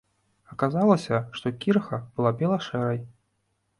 [0.53, 2.99] Аказалася, што кірха была бела-шэрай.